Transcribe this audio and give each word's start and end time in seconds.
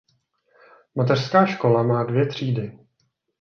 Mateřská 0.95 1.45
škola 1.45 1.83
má 1.83 2.03
dvě 2.03 2.25
třídy. 2.27 2.79